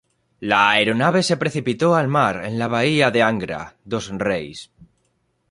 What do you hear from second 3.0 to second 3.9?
de Angra